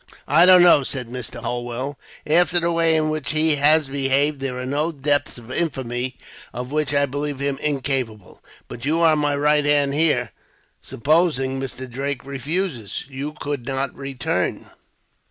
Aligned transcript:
"I 0.27 0.47
don't 0.47 0.63
know," 0.63 0.81
said 0.81 1.09
Mr. 1.09 1.41
Holwell. 1.43 1.95
"After 2.25 2.59
the 2.59 2.71
way 2.71 2.95
in 2.95 3.11
which 3.11 3.33
he 3.33 3.57
has 3.57 3.87
behaved, 3.87 4.39
there 4.39 4.57
are 4.57 4.65
no 4.65 4.91
depths 4.91 5.37
of 5.37 5.51
infamy 5.51 6.17
of 6.51 6.71
which 6.71 6.91
I 6.91 7.05
believe 7.05 7.37
him 7.37 7.59
incapable. 7.59 8.41
But 8.67 8.83
you 8.83 8.99
are 9.01 9.15
my 9.15 9.35
right 9.35 9.63
hand 9.63 9.93
here. 9.93 10.31
Supposing 10.81 11.61
Mr. 11.61 11.87
Drake 11.87 12.25
refuses, 12.25 13.05
you 13.09 13.33
could 13.33 13.67
not 13.67 13.95
return." 13.95 14.71